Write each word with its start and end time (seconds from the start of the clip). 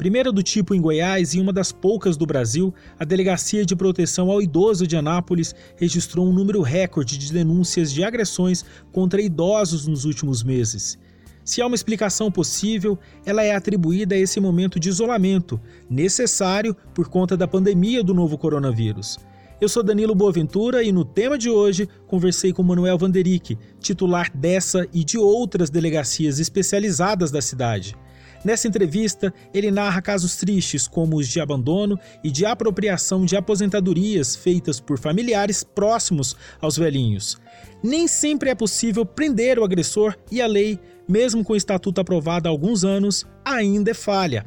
Primeira 0.00 0.32
do 0.32 0.42
tipo 0.42 0.74
em 0.74 0.80
Goiás 0.80 1.34
e 1.34 1.40
uma 1.40 1.52
das 1.52 1.70
poucas 1.70 2.16
do 2.16 2.24
Brasil, 2.24 2.72
a 2.98 3.04
Delegacia 3.04 3.66
de 3.66 3.76
Proteção 3.76 4.30
ao 4.30 4.40
Idoso 4.40 4.86
de 4.86 4.96
Anápolis 4.96 5.54
registrou 5.76 6.26
um 6.26 6.32
número 6.32 6.62
recorde 6.62 7.18
de 7.18 7.30
denúncias 7.30 7.92
de 7.92 8.02
agressões 8.02 8.64
contra 8.92 9.20
idosos 9.20 9.86
nos 9.86 10.06
últimos 10.06 10.42
meses. 10.42 10.98
Se 11.44 11.60
há 11.60 11.66
uma 11.66 11.74
explicação 11.74 12.32
possível, 12.32 12.98
ela 13.26 13.42
é 13.42 13.54
atribuída 13.54 14.14
a 14.14 14.18
esse 14.18 14.40
momento 14.40 14.80
de 14.80 14.88
isolamento, 14.88 15.60
necessário 15.90 16.74
por 16.94 17.08
conta 17.10 17.36
da 17.36 17.46
pandemia 17.46 18.02
do 18.02 18.14
novo 18.14 18.38
coronavírus. 18.38 19.18
Eu 19.60 19.68
sou 19.68 19.82
Danilo 19.82 20.14
Boaventura 20.14 20.82
e 20.82 20.92
no 20.92 21.04
tema 21.04 21.36
de 21.36 21.50
hoje 21.50 21.86
conversei 22.06 22.54
com 22.54 22.62
Manuel 22.62 22.96
Vanderick, 22.96 23.58
titular 23.78 24.34
dessa 24.34 24.88
e 24.94 25.04
de 25.04 25.18
outras 25.18 25.68
delegacias 25.68 26.38
especializadas 26.38 27.30
da 27.30 27.42
cidade. 27.42 27.94
Nessa 28.42 28.66
entrevista, 28.66 29.32
ele 29.52 29.70
narra 29.70 30.00
casos 30.00 30.36
tristes 30.36 30.88
como 30.88 31.16
os 31.16 31.28
de 31.28 31.40
abandono 31.40 31.98
e 32.24 32.30
de 32.30 32.46
apropriação 32.46 33.26
de 33.26 33.36
aposentadorias 33.36 34.34
feitas 34.34 34.80
por 34.80 34.98
familiares 34.98 35.62
próximos 35.62 36.34
aos 36.60 36.78
velhinhos. 36.78 37.38
Nem 37.84 38.08
sempre 38.08 38.48
é 38.48 38.54
possível 38.54 39.04
prender 39.04 39.58
o 39.58 39.64
agressor 39.64 40.16
e 40.32 40.40
a 40.40 40.46
lei, 40.46 40.78
mesmo 41.06 41.44
com 41.44 41.52
o 41.52 41.56
estatuto 41.56 42.00
aprovado 42.00 42.48
há 42.48 42.50
alguns 42.50 42.82
anos, 42.82 43.26
ainda 43.44 43.90
é 43.90 43.94
falha. 43.94 44.46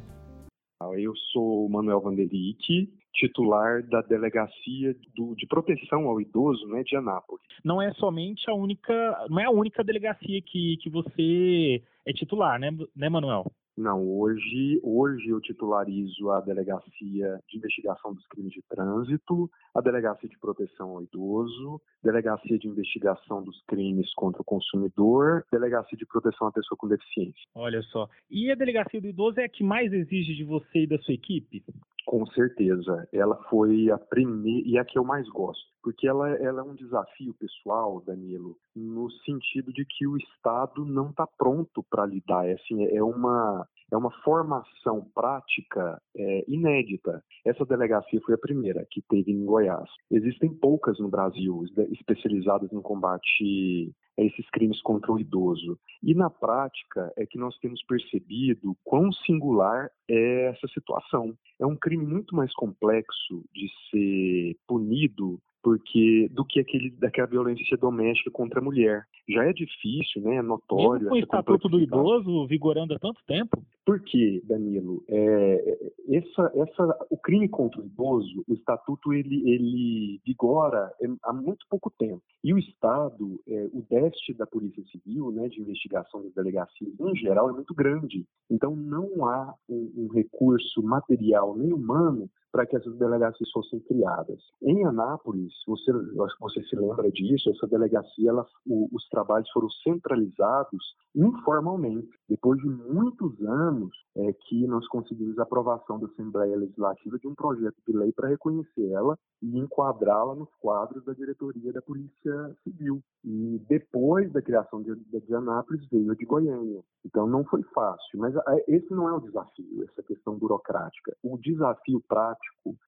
Eu 0.98 1.14
sou 1.32 1.70
Manuel 1.70 2.02
Vanderick, 2.02 2.90
titular 3.14 3.84
da 3.84 4.02
delegacia 4.02 4.96
do, 5.16 5.36
de 5.36 5.46
proteção 5.46 6.08
ao 6.08 6.20
idoso 6.20 6.68
né, 6.68 6.84
de 6.84 6.96
Anápolis. 6.96 7.46
Não 7.64 7.82
é 7.82 7.94
somente 7.94 8.50
a 8.50 8.54
única, 8.54 8.94
não 9.30 9.40
é 9.40 9.46
a 9.46 9.52
única 9.52 9.84
delegacia 9.84 10.42
que, 10.42 10.78
que 10.78 10.90
você 10.90 11.82
é 12.06 12.12
titular, 12.12 12.60
né, 12.60 12.72
né 12.96 13.08
Manuel? 13.08 13.46
Não, 13.76 14.08
hoje, 14.08 14.80
hoje 14.84 15.30
eu 15.30 15.42
titularizo 15.42 16.30
a 16.30 16.40
Delegacia 16.42 17.40
de 17.50 17.58
Investigação 17.58 18.14
dos 18.14 18.26
Crimes 18.28 18.54
de 18.54 18.62
Trânsito, 18.70 19.50
a 19.74 19.82
Delegacia 19.82 20.30
de 20.30 20.38
Proteção 20.38 20.92
ao 20.92 21.02
Idoso, 21.02 21.82
Delegacia 22.04 22.60
de 22.60 22.68
Investigação 22.68 23.44
dos 23.44 23.60
Crimes 23.68 24.14
contra 24.14 24.42
o 24.44 24.46
Consumidor, 24.46 25.44
Delegacia 25.52 25.98
de 25.98 26.06
Proteção 26.06 26.48
à 26.48 26.52
Pessoa 26.52 26.78
com 26.78 26.88
Deficiência. 26.88 27.42
Olha 27.56 27.82
só. 27.84 28.08
E 28.30 28.52
a 28.52 28.56
Delegacia 28.56 29.02
do 29.02 29.08
Idoso 29.08 29.40
é 29.40 29.46
a 29.46 29.50
que 29.50 29.64
mais 29.64 29.92
exige 29.92 30.36
de 30.36 30.44
você 30.44 30.84
e 30.84 30.88
da 30.88 31.00
sua 31.00 31.16
equipe? 31.16 31.64
Com 32.06 32.26
certeza. 32.28 33.08
Ela 33.12 33.36
foi 33.50 33.90
a 33.90 33.98
primeira 33.98 34.68
e 34.68 34.78
a 34.78 34.86
que 34.86 34.98
eu 34.98 35.04
mais 35.04 35.28
gosto, 35.30 35.64
porque 35.82 36.08
ela, 36.08 36.30
ela 36.30 36.62
é 36.62 36.64
um 36.64 36.76
desafio 36.76 37.34
pessoal, 37.36 38.02
Danilo, 38.06 38.58
no 38.76 39.10
sentido 39.26 39.72
de 39.72 39.86
que 39.86 40.06
o 40.06 40.18
Estado 40.18 40.86
não 40.86 41.10
está 41.10 41.26
pronto 41.26 41.84
para 41.90 42.06
lidar. 42.06 42.46
É, 42.48 42.54
assim, 42.54 42.86
é 42.86 43.02
uma 43.02 43.68
é 43.92 43.98
uma 43.98 44.12
formação 44.24 45.08
prática 45.14 46.02
é, 46.18 46.44
inédita. 46.48 47.24
Essa 47.46 47.64
delegacia 47.64 48.20
foi 48.26 48.34
a 48.34 48.40
primeira 48.40 48.86
que 48.90 49.04
teve 49.08 49.32
em 49.32 49.46
Goiás. 49.46 49.88
Existem 50.10 50.52
poucas 50.52 50.98
no 51.00 51.10
Brasil 51.10 51.64
especializadas 51.92 52.72
no 52.72 52.82
combate 52.82 53.94
a 54.18 54.24
esses 54.24 54.50
crimes 54.50 54.82
contra 54.82 55.12
o 55.12 55.20
idoso. 55.20 55.78
E 56.02 56.14
na 56.14 56.30
prática 56.30 57.12
é 57.18 57.26
que 57.26 57.38
nós 57.38 57.58
temos 57.60 57.84
percebido 57.84 58.76
quão 58.84 59.12
singular 59.12 59.90
é 60.10 60.46
essa 60.48 60.68
situação. 60.68 61.36
É 61.60 61.66
um 61.66 61.76
crime 61.76 62.06
muito 62.06 62.36
mais 62.36 62.54
complexo 62.54 63.44
de 63.54 63.70
ser 63.90 64.58
punido 64.68 65.40
porque 65.64 66.28
do 66.32 66.44
que 66.44 66.60
aquele 66.60 66.92
daquela 66.92 67.26
violência 67.26 67.78
doméstica 67.78 68.30
contra 68.30 68.60
a 68.60 68.64
mulher. 68.64 69.06
Já 69.30 69.46
é 69.46 69.54
difícil, 69.54 70.22
né? 70.22 70.36
É 70.36 70.42
notório. 70.42 71.06
Mesmo 71.06 71.10
com 71.10 71.16
o 71.16 71.20
Estatuto 71.20 71.70
do 71.70 71.80
Idoso 71.80 72.46
vigorando 72.48 72.94
há 72.94 73.00
tanto 73.00 73.24
tempo? 73.26 73.64
Por 73.86 74.00
quê, 74.00 74.42
Danilo? 74.46 75.04
É, 75.10 75.90
essa, 76.10 76.52
essa, 76.56 77.06
o 77.10 77.18
crime 77.18 77.50
contra 77.50 77.82
o 77.82 77.86
idoso, 77.86 78.44
o 78.48 78.54
Estatuto 78.54 79.12
ele, 79.12 79.50
ele 79.50 80.22
vigora 80.26 80.94
há 81.24 81.34
muito 81.34 81.66
pouco 81.70 81.92
tempo. 81.92 82.24
E 82.42 82.54
o 82.54 82.58
Estado, 82.58 83.42
é, 83.46 83.70
o 83.74 83.86
déficit 83.90 84.38
da 84.38 84.48
Polícia 84.48 84.84
Civil, 84.86 85.32
né, 85.32 85.50
de 85.50 85.60
investigação 85.60 86.24
das 86.24 86.34
delegacias 86.34 86.94
em 86.98 87.16
geral, 87.18 87.50
é 87.50 87.54
muito 87.54 87.74
grande. 87.74 88.26
Então 88.50 88.74
não 88.74 89.26
há 89.26 89.54
um, 89.68 89.92
um 89.98 90.08
recurso 90.08 90.82
material 90.82 91.54
nem 91.58 91.74
humano 91.74 92.30
para 92.54 92.68
que 92.68 92.78
essas 92.78 92.96
delegacias 93.00 93.50
fossem 93.50 93.80
criadas. 93.80 94.40
Em 94.62 94.86
Anápolis, 94.86 95.52
você, 95.68 95.92
acho 95.92 96.36
que 96.36 96.42
você 96.42 96.64
se 96.66 96.76
lembra 96.76 97.12
disso, 97.12 97.50
essa 97.50 97.66
delegacia, 97.68 98.30
ela, 98.30 98.46
o, 98.68 98.88
os 98.94 99.10
trabalhos 99.10 99.50
foram 99.50 99.68
centralizados 99.84 100.96
informalmente. 101.16 102.10
Depois 102.30 102.60
de 102.62 102.70
muitos 102.70 103.42
anos 103.42 103.92
é, 104.16 104.34
que 104.48 104.68
nós 104.68 104.88
conseguimos 104.88 105.38
a 105.40 105.44
aprovação 105.44 106.00
da 106.00 106.06
Assembleia 106.06 106.56
Legislativa 106.56 107.18
de 107.18 107.28
um 107.28 107.34
projeto 107.34 107.76
de 107.88 107.98
lei 107.98 108.12
para 108.12 108.30
reconhecer 108.30 108.88
ela 108.92 109.18
e 109.42 109.58
enquadrá-la 109.58 110.36
nos 110.36 110.50
quadros 110.60 111.04
da 111.06 111.14
diretoria 111.14 111.74
da 111.74 111.82
Polícia 111.82 112.56
Civil. 112.64 113.02
E 113.24 113.60
depois 113.68 114.32
da 114.32 114.42
criação 114.42 114.82
de, 114.82 114.94
de 114.96 115.36
Anápolis 115.36 115.88
veio 115.90 116.12
a 116.12 116.16
de 116.16 116.26
Goiânia. 116.26 116.82
Então 117.06 117.26
não 117.28 117.44
foi 117.46 117.64
fácil, 117.74 118.20
mas 118.20 118.34
esse 118.68 118.92
não 118.92 119.10
é 119.10 119.14
o 119.14 119.20
desafio, 119.20 119.84
essa 119.90 120.04
questão 120.04 120.38
burocrática. 120.38 121.16
O 121.24 121.38
desafio 121.38 122.02
prático 122.08 122.43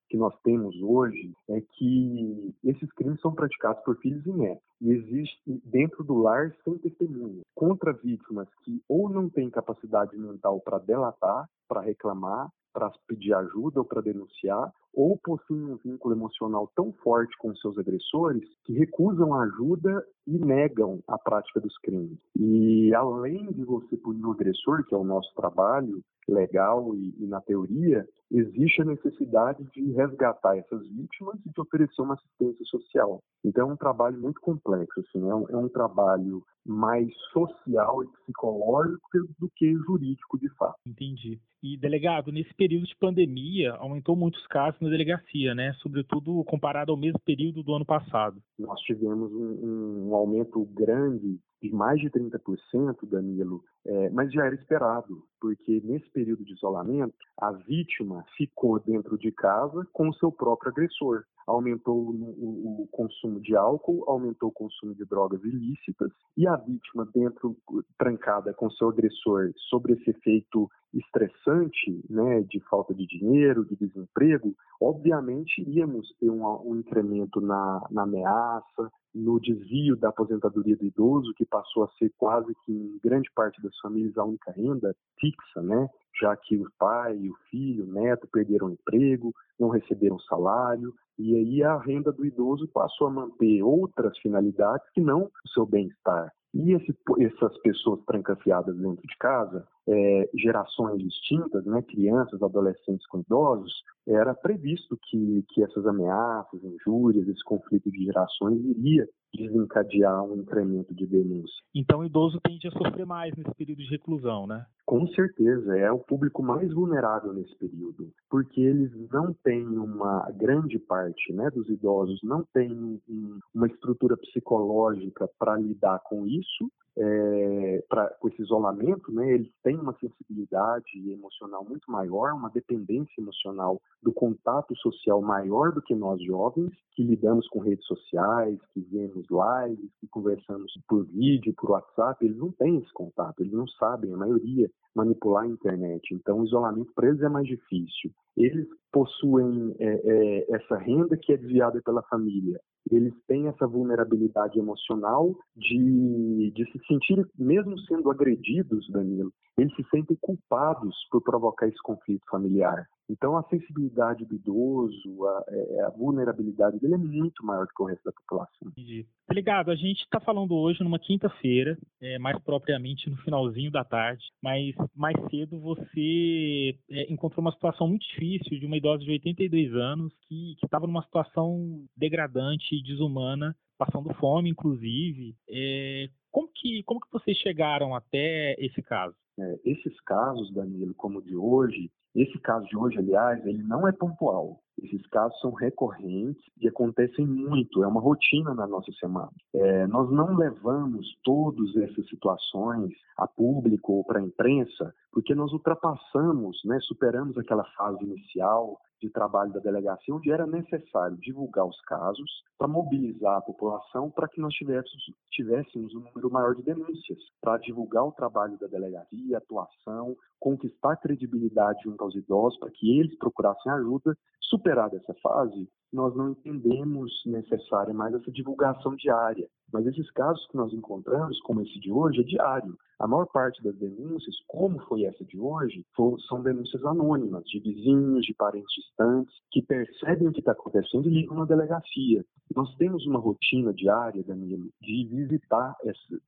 que 0.08 0.16
nós 0.16 0.34
temos 0.42 0.74
hoje 0.80 1.32
é 1.50 1.60
que 1.60 2.54
esses 2.64 2.90
crimes 2.92 3.20
são 3.20 3.34
praticados 3.34 3.82
por 3.84 3.96
filhos 3.98 4.24
e 4.26 4.32
netos 4.32 4.64
e 4.80 4.90
existe 4.90 5.60
dentro 5.64 6.04
do 6.04 6.18
lar 6.18 6.54
sem 6.64 6.78
testemunha 6.78 7.42
contra 7.54 7.92
vítimas 7.92 8.48
que 8.62 8.82
ou 8.88 9.08
não 9.08 9.28
têm 9.28 9.50
capacidade 9.50 10.16
mental 10.16 10.60
para 10.60 10.78
delatar, 10.78 11.48
para 11.68 11.80
reclamar, 11.80 12.50
para 12.76 12.92
pedir 13.08 13.32
ajuda 13.32 13.80
ou 13.80 13.86
para 13.86 14.02
denunciar, 14.02 14.70
ou 14.92 15.16
possuem 15.16 15.64
um 15.64 15.76
vínculo 15.76 16.14
emocional 16.14 16.70
tão 16.76 16.92
forte 17.02 17.34
com 17.38 17.54
seus 17.56 17.78
agressores 17.78 18.46
que 18.64 18.74
recusam 18.74 19.32
ajuda 19.32 20.04
e 20.26 20.38
negam 20.38 21.00
a 21.08 21.16
prática 21.16 21.58
dos 21.58 21.76
crimes. 21.78 22.18
E 22.38 22.94
além 22.94 23.50
de 23.52 23.64
você 23.64 23.96
punir 23.96 24.26
o 24.26 24.32
agressor, 24.32 24.84
que 24.84 24.94
é 24.94 24.98
o 24.98 25.04
nosso 25.04 25.32
trabalho 25.34 26.02
legal 26.28 26.94
e, 26.94 27.14
e 27.18 27.26
na 27.26 27.40
teoria, 27.40 28.06
existe 28.30 28.82
a 28.82 28.84
necessidade 28.84 29.64
de 29.72 29.92
resgatar 29.92 30.56
essas 30.56 30.86
vítimas 30.88 31.36
e 31.46 31.50
de 31.50 31.60
oferecer 31.60 32.02
uma 32.02 32.14
assistência 32.14 32.64
social. 32.66 33.20
Então 33.44 33.70
é 33.70 33.72
um 33.72 33.76
trabalho 33.76 34.20
muito 34.20 34.40
complexo, 34.40 35.00
assim, 35.00 35.28
é 35.28 35.34
um, 35.34 35.48
é 35.48 35.56
um 35.56 35.68
trabalho 35.68 36.42
mais 36.66 37.08
social 37.32 38.02
e 38.02 38.08
psicológico 38.08 39.08
do 39.38 39.48
que 39.54 39.72
jurídico 39.74 40.38
de 40.38 40.48
fato. 40.56 40.76
Entendi. 40.86 41.40
E 41.62 41.76
delegado, 41.76 42.32
nesse 42.32 42.52
período 42.54 42.86
de 42.86 42.96
pandemia, 42.96 43.72
aumentou 43.74 44.16
muitos 44.16 44.44
casos 44.46 44.80
na 44.80 44.88
delegacia, 44.88 45.54
né? 45.54 45.72
Sobretudo 45.80 46.44
comparado 46.44 46.92
ao 46.92 46.98
mesmo 46.98 47.18
período 47.20 47.62
do 47.62 47.74
ano 47.74 47.84
passado. 47.84 48.40
Nós 48.58 48.80
tivemos 48.80 49.32
um, 49.32 50.08
um 50.08 50.14
aumento 50.14 50.64
grande 50.66 51.38
de 51.62 51.70
mais 51.70 52.00
de 52.00 52.10
30%, 52.10 53.08
Danilo, 53.08 53.64
é, 53.86 54.10
mas 54.10 54.32
já 54.32 54.44
era 54.44 54.54
esperado, 54.54 55.22
porque 55.40 55.80
nesse 55.84 56.10
período 56.10 56.44
de 56.44 56.52
isolamento, 56.52 57.14
a 57.38 57.52
vítima 57.52 58.24
ficou 58.36 58.80
dentro 58.80 59.16
de 59.16 59.30
casa 59.30 59.86
com 59.92 60.08
o 60.08 60.14
seu 60.14 60.32
próprio 60.32 60.72
agressor. 60.72 61.22
Aumentou 61.46 61.96
o, 61.96 62.82
o 62.82 62.88
consumo 62.90 63.40
de 63.40 63.54
álcool, 63.54 64.02
aumentou 64.08 64.48
o 64.48 64.52
consumo 64.52 64.92
de 64.94 65.04
drogas 65.04 65.40
ilícitas, 65.44 66.10
e 66.36 66.48
a 66.48 66.56
vítima, 66.56 67.08
dentro, 67.14 67.56
trancada 67.96 68.52
com 68.52 68.68
seu 68.70 68.88
agressor, 68.88 69.52
sobre 69.68 69.92
esse 69.92 70.10
efeito 70.10 70.68
estressante, 70.92 72.04
né, 72.10 72.40
de 72.42 72.58
falta 72.68 72.92
de 72.94 73.06
dinheiro, 73.06 73.64
de 73.64 73.76
desemprego, 73.76 74.54
obviamente 74.80 75.62
íamos 75.68 76.12
ter 76.18 76.30
um, 76.30 76.44
um 76.68 76.76
incremento 76.76 77.40
na, 77.40 77.86
na 77.90 78.02
ameaça, 78.02 78.90
no 79.14 79.40
desvio 79.40 79.96
da 79.96 80.10
aposentadoria 80.10 80.76
do 80.76 80.84
idoso, 80.84 81.32
que 81.34 81.46
passou 81.46 81.84
a 81.84 81.88
ser 81.98 82.12
quase 82.18 82.54
que 82.64 82.72
em 82.72 82.98
grande 83.02 83.30
parte 83.34 83.60
das 83.62 83.75
famílias 83.80 84.16
a 84.18 84.24
única 84.24 84.52
renda 84.52 84.94
fixa, 85.18 85.62
né? 85.62 85.88
já 86.20 86.36
que 86.36 86.56
o 86.56 86.66
pai, 86.78 87.16
o 87.28 87.34
filho, 87.50 87.84
o 87.84 87.92
neto 87.92 88.26
perderam 88.32 88.68
o 88.68 88.70
emprego, 88.70 89.32
não 89.58 89.68
receberam 89.68 90.18
salário, 90.20 90.94
e 91.18 91.34
aí 91.36 91.62
a 91.62 91.78
renda 91.78 92.12
do 92.12 92.24
idoso 92.24 92.68
passou 92.68 93.06
a 93.06 93.10
manter 93.10 93.62
outras 93.62 94.18
finalidades 94.18 94.88
que 94.92 95.00
não 95.00 95.24
o 95.24 95.48
seu 95.52 95.66
bem-estar. 95.66 96.30
E 96.54 96.72
esse, 96.72 96.96
essas 97.20 97.58
pessoas 97.58 98.00
trancafiadas 98.06 98.74
dentro 98.76 99.06
de 99.06 99.16
casa, 99.18 99.66
é, 99.86 100.30
gerações 100.34 101.02
distintas, 101.02 101.64
né, 101.66 101.82
crianças, 101.82 102.42
adolescentes 102.42 103.06
com 103.08 103.20
idosos, 103.20 103.72
era 104.06 104.34
previsto 104.34 104.98
que, 105.02 105.44
que 105.50 105.62
essas 105.62 105.86
ameaças, 105.86 106.62
injúrias, 106.64 107.28
esse 107.28 107.44
conflito 107.44 107.90
de 107.90 108.04
gerações 108.04 108.58
iria 108.64 109.06
desencadear 109.36 110.24
um 110.24 110.36
incremento 110.36 110.94
de 110.94 111.06
denúncia. 111.06 111.62
Então 111.74 112.00
o 112.00 112.04
idoso 112.04 112.40
tende 112.42 112.66
a 112.68 112.70
sofrer 112.70 113.06
mais 113.06 113.34
nesse 113.36 113.54
período 113.54 113.78
de 113.78 113.90
reclusão, 113.90 114.46
né? 114.46 114.64
Com 114.84 115.06
certeza, 115.08 115.76
é 115.76 115.90
o 115.90 115.98
público 115.98 116.42
mais 116.42 116.72
vulnerável 116.72 117.32
nesse 117.32 117.56
período, 117.58 118.12
porque 118.30 118.60
eles 118.60 118.92
não 119.10 119.34
têm 119.44 119.66
uma 119.66 120.30
grande 120.32 120.78
parte 120.78 121.32
né, 121.32 121.50
dos 121.50 121.68
idosos, 121.68 122.20
não 122.22 122.44
tem 122.54 122.72
um, 122.72 123.38
uma 123.54 123.66
estrutura 123.66 124.16
psicológica 124.16 125.28
para 125.38 125.56
lidar 125.56 126.00
com 126.04 126.26
isso, 126.26 126.70
é, 126.98 127.84
pra, 127.88 128.08
com 128.20 128.28
esse 128.28 128.40
isolamento, 128.42 129.12
né, 129.12 129.34
eles 129.34 129.50
têm 129.62 129.76
uma 129.76 129.94
sensibilidade 129.98 131.10
emocional 131.10 131.64
muito 131.64 131.90
maior, 131.90 132.32
uma 132.32 132.50
dependência 132.50 133.20
emocional 133.20 133.80
do 134.02 134.12
contato 134.12 134.74
social 134.76 135.20
maior 135.20 135.72
do 135.72 135.82
que 135.82 135.94
nós 135.94 136.22
jovens, 136.22 136.72
que 136.92 137.02
lidamos 137.02 137.46
com 137.48 137.60
redes 137.60 137.84
sociais, 137.86 138.58
que 138.72 138.80
vemos 138.80 139.26
lives, 139.30 139.90
que 140.00 140.08
conversamos 140.08 140.72
por 140.88 141.04
vídeo, 141.06 141.54
por 141.56 141.70
WhatsApp, 141.70 142.24
eles 142.24 142.38
não 142.38 142.50
têm 142.52 142.78
esse 142.78 142.92
contato, 142.92 143.40
eles 143.40 143.52
não 143.52 143.68
sabem, 143.68 144.12
a 144.12 144.16
maioria, 144.16 144.70
manipular 144.94 145.44
a 145.44 145.48
internet. 145.48 146.14
Então, 146.14 146.40
o 146.40 146.44
isolamento 146.44 146.90
para 146.94 147.08
eles 147.08 147.20
é 147.20 147.28
mais 147.28 147.46
difícil. 147.46 148.10
Eles 148.36 148.66
possuem 148.90 149.74
é, 149.78 149.86
é, 149.86 150.56
essa 150.56 150.76
renda 150.76 151.16
que 151.16 151.32
é 151.32 151.36
desviada 151.36 151.80
pela 151.84 152.02
família. 152.04 152.58
Eles 152.90 153.12
têm 153.26 153.48
essa 153.48 153.66
vulnerabilidade 153.66 154.58
emocional 154.58 155.34
de, 155.56 156.52
de 156.54 156.70
se 156.70 156.78
sentir, 156.86 157.26
mesmo 157.38 157.78
sendo 157.80 158.10
agredidos, 158.10 158.88
Danilo, 158.90 159.32
eles 159.58 159.74
se 159.74 159.84
sentem 159.90 160.16
culpados 160.20 160.94
por 161.10 161.22
provocar 161.22 161.66
esse 161.66 161.80
conflito 161.82 162.24
familiar. 162.30 162.86
Então, 163.08 163.36
a 163.36 163.42
sensibilidade 163.44 164.24
do 164.24 164.34
idoso, 164.34 165.26
a, 165.26 165.44
é, 165.48 165.80
a, 165.82 165.90
vulnerabilidade 165.90 166.78
dele 166.80 166.94
é 166.94 166.98
muito 166.98 167.44
maior 167.46 167.64
do 167.66 167.72
que 167.72 167.82
o 167.82 167.86
resto 167.86 168.04
da 168.04 168.12
população. 168.12 168.68
Entendi. 168.68 169.06
Ligado, 169.30 169.70
a 169.70 169.76
gente 169.76 170.00
está 170.00 170.20
falando 170.20 170.54
hoje 170.54 170.82
numa 170.82 170.98
quinta-feira, 170.98 171.78
é, 172.00 172.18
mais 172.18 172.38
propriamente 172.42 173.08
no 173.08 173.16
finalzinho 173.18 173.70
da 173.70 173.84
tarde, 173.84 174.24
mas 174.42 174.74
mais 174.94 175.16
cedo 175.30 175.58
você 175.60 176.76
é, 176.90 177.12
encontrou 177.12 177.42
uma 177.42 177.52
situação 177.52 177.86
muito 177.88 178.06
difícil 178.08 178.58
de 178.58 178.66
uma 178.66 178.76
idosa 178.76 179.04
de 179.04 179.10
82 179.10 179.72
anos 179.74 180.12
que 180.28 180.56
estava 180.62 180.86
numa 180.86 181.02
situação 181.02 181.84
degradante 181.96 182.74
e 182.74 182.82
desumana, 182.82 183.54
passando 183.78 184.12
fome, 184.14 184.50
inclusive. 184.50 185.34
É, 185.48 186.08
como, 186.30 186.48
que, 186.54 186.82
como 186.84 187.00
que 187.00 187.12
vocês 187.12 187.36
chegaram 187.38 187.94
até 187.94 188.54
esse 188.58 188.82
caso? 188.82 189.14
É, 189.38 189.60
esses 189.64 190.00
casos, 190.00 190.52
Danilo, 190.52 190.94
como 190.94 191.18
o 191.18 191.22
de 191.22 191.36
hoje, 191.36 191.90
esse 192.14 192.38
caso 192.38 192.66
de 192.66 192.76
hoje, 192.76 192.98
aliás, 192.98 193.44
ele 193.44 193.62
não 193.62 193.86
é 193.86 193.92
pontual. 193.92 194.60
Esses 194.82 195.06
casos 195.08 195.38
são 195.40 195.52
recorrentes 195.52 196.42
e 196.60 196.68
acontecem 196.68 197.26
muito, 197.26 197.82
é 197.82 197.86
uma 197.86 198.00
rotina 198.00 198.54
na 198.54 198.66
nossa 198.66 198.92
semana. 198.92 199.32
É, 199.54 199.86
nós 199.86 200.10
não 200.10 200.36
levamos 200.36 201.06
todas 201.22 201.74
essas 201.76 202.06
situações 202.08 202.92
a 203.18 203.26
público 203.26 203.94
ou 203.94 204.04
para 204.04 204.20
a 204.20 204.22
imprensa 204.22 204.94
porque 205.16 205.34
nós 205.34 205.50
ultrapassamos, 205.50 206.60
né, 206.66 206.78
superamos 206.82 207.38
aquela 207.38 207.64
fase 207.74 208.04
inicial 208.04 208.78
de 209.00 209.10
trabalho 209.10 209.52
da 209.52 209.60
delegacia, 209.60 210.14
onde 210.14 210.30
era 210.30 210.46
necessário 210.46 211.16
divulgar 211.18 211.66
os 211.66 211.80
casos 211.82 212.30
para 212.58 212.68
mobilizar 212.68 213.36
a 213.36 213.42
população 213.42 214.10
para 214.10 214.28
que 214.28 214.40
nós 214.40 214.54
tivéssemos, 214.54 215.04
tivéssemos 215.30 215.94
um 215.94 216.00
número 216.00 216.30
maior 216.30 216.54
de 216.54 216.62
denúncias, 216.62 217.18
para 217.40 217.58
divulgar 217.58 218.04
o 218.04 218.12
trabalho 218.12 218.58
da 218.58 218.66
delegacia, 218.66 219.38
atuação, 219.38 220.16
conquistar 220.40 220.96
credibilidade 220.96 221.82
junto 221.84 222.02
aos 222.02 222.14
idosos, 222.14 222.58
para 222.58 222.70
que 222.70 222.98
eles 222.98 223.16
procurassem 223.18 223.70
ajuda. 223.72 224.16
Superada 224.40 224.96
essa 224.96 225.14
fase, 225.14 225.68
nós 225.92 226.14
não 226.14 226.30
entendemos 226.30 227.12
necessária 227.26 227.94
mais 227.94 228.14
essa 228.14 228.30
divulgação 228.30 228.94
diária. 228.96 229.48
Mas 229.72 229.86
esses 229.86 230.08
casos 230.12 230.46
que 230.48 230.56
nós 230.56 230.72
encontramos, 230.72 231.40
como 231.40 231.60
esse 231.60 231.78
de 231.80 231.90
hoje, 231.90 232.20
é 232.20 232.24
diário. 232.24 232.76
A 232.98 233.06
maior 233.06 233.26
parte 233.26 233.62
das 233.62 233.76
denúncias, 233.76 234.34
como 234.46 234.78
foi 234.86 235.04
essa 235.04 235.24
de 235.24 235.38
hoje, 235.38 235.84
são 236.28 236.42
denúncias 236.42 236.82
anônimas, 236.84 237.44
de 237.44 237.60
vizinhos, 237.60 238.24
de 238.24 238.32
parentes 238.34 238.72
distantes, 238.74 239.34
que 239.50 239.60
percebem 239.60 240.28
o 240.28 240.32
que 240.32 240.38
está 240.38 240.52
acontecendo 240.52 241.06
e 241.08 241.12
ligam 241.12 241.36
na 241.36 241.44
delegacia. 241.44 242.24
Nós 242.54 242.74
temos 242.76 243.04
uma 243.06 243.18
rotina 243.18 243.74
diária, 243.74 244.22
Danilo, 244.22 244.70
de 244.80 245.04
visitar 245.08 245.74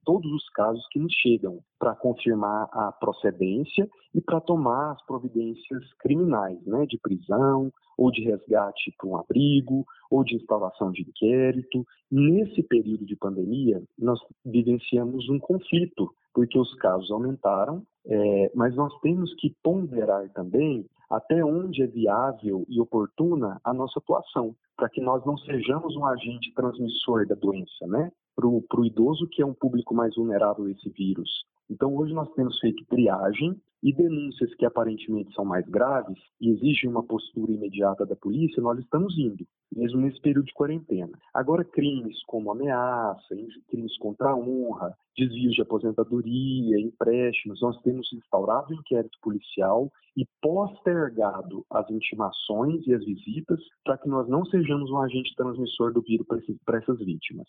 todos 0.04 0.30
os 0.30 0.48
casos 0.50 0.84
que 0.90 0.98
nos 0.98 1.12
chegam 1.14 1.60
para 1.78 1.94
confirmar 1.94 2.68
a 2.72 2.92
procedência 2.92 3.88
e 4.18 4.20
para 4.20 4.40
tomar 4.40 4.90
as 4.90 5.06
providências 5.06 5.94
criminais, 6.00 6.60
né, 6.66 6.84
de 6.86 6.98
prisão 6.98 7.72
ou 7.96 8.10
de 8.10 8.24
resgate 8.24 8.92
para 8.98 9.08
um 9.08 9.16
abrigo 9.16 9.86
ou 10.10 10.24
de 10.24 10.34
instalação 10.34 10.90
de 10.90 11.02
inquérito. 11.02 11.86
Nesse 12.10 12.64
período 12.64 13.06
de 13.06 13.14
pandemia, 13.14 13.80
nós 13.96 14.18
vivenciamos 14.44 15.28
um 15.28 15.38
conflito, 15.38 16.10
porque 16.34 16.58
os 16.58 16.74
casos 16.74 17.12
aumentaram, 17.12 17.84
é, 18.06 18.50
mas 18.56 18.74
nós 18.74 18.92
temos 19.02 19.32
que 19.36 19.54
ponderar 19.62 20.28
também 20.30 20.84
até 21.08 21.44
onde 21.44 21.84
é 21.84 21.86
viável 21.86 22.66
e 22.68 22.80
oportuna 22.80 23.60
a 23.62 23.72
nossa 23.72 24.00
atuação, 24.00 24.52
para 24.76 24.88
que 24.88 25.00
nós 25.00 25.24
não 25.24 25.38
sejamos 25.38 25.94
um 25.94 26.04
agente 26.04 26.52
transmissor 26.54 27.24
da 27.24 27.36
doença, 27.36 27.86
né? 27.86 28.10
Para 28.34 28.48
o 28.48 28.84
idoso, 28.84 29.28
que 29.28 29.42
é 29.42 29.46
um 29.46 29.54
público 29.54 29.94
mais 29.94 30.16
vulnerável 30.16 30.64
a 30.64 30.70
esse 30.72 30.90
vírus. 30.90 31.30
Então, 31.70 31.94
hoje 31.96 32.12
nós 32.12 32.28
temos 32.34 32.58
feito 32.58 32.84
triagem 32.86 33.56
e 33.82 33.92
denúncias 33.92 34.54
que 34.54 34.64
aparentemente 34.64 35.32
são 35.34 35.44
mais 35.44 35.66
graves 35.66 36.18
e 36.40 36.50
exigem 36.50 36.90
uma 36.90 37.02
postura 37.02 37.52
imediata 37.52 38.04
da 38.04 38.16
polícia, 38.16 38.62
nós 38.62 38.78
estamos 38.78 39.16
indo, 39.18 39.46
mesmo 39.74 40.00
nesse 40.00 40.20
período 40.20 40.46
de 40.46 40.54
quarentena. 40.54 41.16
Agora, 41.32 41.64
crimes 41.64 42.22
como 42.26 42.50
ameaça, 42.50 43.36
crimes 43.68 43.96
contra 43.98 44.30
a 44.30 44.36
honra, 44.36 44.94
desvios 45.16 45.54
de 45.54 45.62
aposentadoria, 45.62 46.80
empréstimos, 46.80 47.60
nós 47.60 47.80
temos 47.82 48.12
instaurado 48.12 48.72
um 48.72 48.78
inquérito 48.78 49.18
policial 49.22 49.90
e 50.16 50.26
postergado 50.40 51.64
as 51.70 51.88
intimações 51.90 52.86
e 52.86 52.94
as 52.94 53.04
visitas 53.04 53.60
para 53.84 53.98
que 53.98 54.08
nós 54.08 54.28
não 54.28 54.44
sejamos 54.46 54.90
um 54.90 54.98
agente 54.98 55.34
transmissor 55.36 55.92
do 55.92 56.02
vírus 56.02 56.26
para 56.64 56.78
essas 56.78 56.98
vítimas. 56.98 57.46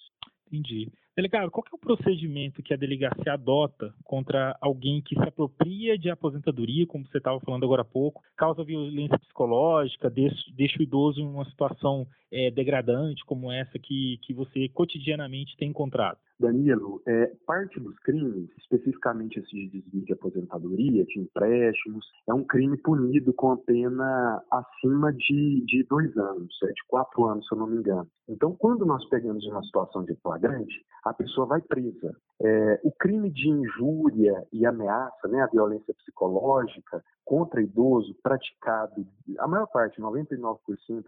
Entendi. 0.52 0.92
Delegado, 1.16 1.52
qual 1.52 1.64
é 1.72 1.76
o 1.76 1.80
procedimento 1.80 2.64
que 2.64 2.74
a 2.74 2.78
delegacia 2.78 3.34
adota 3.34 3.94
contra 4.04 4.58
alguém 4.60 5.02
que 5.02 5.16
se 5.16 5.28
apropria 5.28 5.98
de 5.98 6.10
aposentadoria, 6.20 6.86
como 6.86 7.08
você 7.08 7.18
estava 7.18 7.40
falando 7.40 7.64
agora 7.64 7.82
há 7.82 7.86
pouco, 7.86 8.22
causa 8.36 8.64
violência 8.64 9.18
psicológica, 9.18 10.10
deixa, 10.10 10.80
o 10.80 10.84
idoso 10.84 11.22
em 11.22 11.26
uma 11.26 11.46
situação 11.46 12.06
é, 12.32 12.52
degradante 12.52 13.26
como 13.26 13.52
essa 13.52 13.80
que, 13.80 14.20
que 14.22 14.34
você 14.34 14.70
cotidianamente 14.70 15.58
tem 15.58 15.70
encontrado? 15.70 16.18
Danilo, 16.40 17.02
é, 17.06 17.28
parte 17.46 17.80
dos 17.80 17.98
crimes, 18.00 18.50
especificamente 18.58 19.40
esse 19.40 19.50
de 19.50 19.82
desvio 19.82 20.06
de 20.06 20.14
aposentadoria, 20.14 21.04
de 21.06 21.20
empréstimos, 21.20 22.06
é 22.28 22.34
um 22.34 22.44
crime 22.44 22.78
punido 22.78 23.34
com 23.34 23.52
a 23.52 23.58
pena 23.58 24.42
acima 24.50 25.12
de, 25.12 25.64
de 25.66 25.86
dois 25.90 26.16
anos, 26.18 26.58
é 26.64 26.68
de 26.68 26.88
quatro 26.88 27.26
anos, 27.26 27.46
se 27.48 27.54
eu 27.54 27.60
não 27.60 27.68
me 27.68 27.78
engano. 27.78 28.08
Então, 28.28 28.56
quando 28.56 28.86
nós 28.86 29.04
pegamos 29.10 29.46
uma 29.48 29.64
situação 29.64 30.04
de 30.04 30.16
flagrante, 30.18 30.86
a 31.04 31.14
pessoa 31.14 31.48
vai 31.48 31.62
presa. 31.62 32.16
É, 32.42 32.80
o 32.84 32.92
crime 32.92 33.30
de 33.32 33.50
injúria 33.50 34.46
e 34.54 34.66
ameaça, 34.66 35.28
né, 35.28 35.42
a 35.42 35.48
violência 35.48 35.94
psicológica 35.96 37.04
contra 37.26 37.62
idoso 37.62 38.16
praticado, 38.24 39.06
a 39.40 39.48
maior 39.48 39.68
parte, 39.68 40.00
99% 40.00 40.58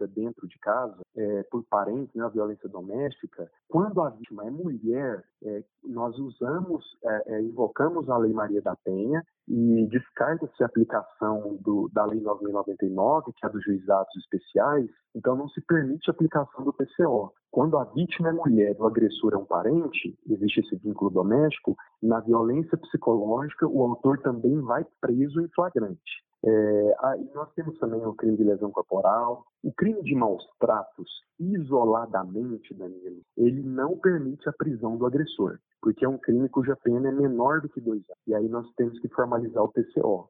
é 0.02 0.06
dentro 0.08 0.46
de 0.46 0.58
casa, 0.58 0.98
é, 1.16 1.42
por 1.44 1.64
parentes, 1.64 2.14
né, 2.14 2.24
a 2.24 2.28
violência 2.28 2.68
doméstica, 2.68 3.50
quando 3.68 4.00
a 4.00 4.10
vítima 4.10 4.46
é 4.46 4.50
mulher, 4.50 5.21
é, 5.44 5.64
nós 5.84 6.16
usamos, 6.18 6.84
é, 7.04 7.34
é 7.34 7.42
invocamos 7.42 8.08
a 8.08 8.16
Lei 8.16 8.32
Maria 8.32 8.62
da 8.62 8.76
Penha 8.76 9.22
e 9.48 9.86
descarta-se 9.88 10.62
a 10.62 10.66
aplicação 10.66 11.58
do, 11.60 11.90
da 11.92 12.04
Lei 12.04 12.20
9.099, 12.20 13.32
que 13.36 13.46
é 13.46 13.48
dos 13.48 13.64
juizados 13.64 14.14
especiais, 14.16 14.88
então 15.14 15.36
não 15.36 15.48
se 15.48 15.60
permite 15.62 16.10
a 16.10 16.12
aplicação 16.12 16.64
do 16.64 16.72
PCO. 16.72 17.32
Quando 17.50 17.76
a 17.76 17.84
vítima 17.84 18.30
é 18.30 18.32
mulher 18.32 18.74
e 18.76 18.80
o 18.80 18.86
agressor 18.86 19.34
é 19.34 19.36
um 19.36 19.44
parente, 19.44 20.16
existe 20.28 20.60
esse 20.60 20.76
vínculo 20.76 21.10
doméstico, 21.10 21.76
na 22.02 22.20
violência 22.20 22.78
psicológica 22.78 23.66
o 23.66 23.82
autor 23.82 24.18
também 24.20 24.60
vai 24.60 24.86
preso 25.00 25.40
em 25.40 25.48
flagrante. 25.48 26.22
É, 26.44 26.94
aí 27.00 27.30
nós 27.34 27.52
temos 27.54 27.78
também 27.78 28.04
o 28.04 28.14
crime 28.14 28.36
de 28.36 28.44
lesão 28.44 28.70
corporal, 28.70 29.44
o 29.62 29.72
crime 29.72 30.02
de 30.02 30.14
maus 30.14 30.44
tratos, 30.58 31.08
isoladamente, 31.38 32.74
Danilo, 32.74 33.22
ele 33.36 33.62
não 33.62 33.96
permite 33.96 34.48
a 34.48 34.52
prisão 34.52 34.96
do 34.96 35.06
agressor, 35.06 35.58
porque 35.80 36.04
é 36.04 36.08
um 36.08 36.18
crime 36.18 36.48
cuja 36.48 36.76
pena 36.76 37.08
é 37.08 37.12
menor 37.12 37.60
do 37.60 37.68
que 37.68 37.80
dois 37.80 38.02
anos. 38.08 38.22
E 38.26 38.34
aí 38.34 38.48
nós 38.48 38.66
temos 38.74 38.98
que 38.98 39.08
formalizar 39.08 39.62
o 39.62 39.72
PCO. 39.72 40.28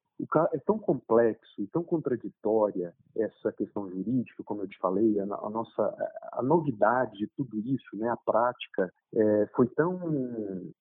É 0.52 0.58
tão 0.58 0.78
complexo 0.78 1.60
e 1.60 1.66
tão 1.66 1.82
contraditória 1.82 2.94
essa 3.16 3.52
questão 3.52 3.90
jurídica, 3.90 4.42
como 4.44 4.62
eu 4.62 4.68
te 4.68 4.78
falei, 4.78 5.18
a, 5.18 5.24
a 5.24 5.50
nossa 5.50 5.94
a 6.32 6.42
novidade 6.42 7.18
de 7.18 7.26
tudo 7.36 7.58
isso, 7.58 7.96
né, 7.96 8.08
a 8.08 8.16
prática, 8.16 8.92
é, 9.14 9.46
foi 9.54 9.66
tão 9.68 10.00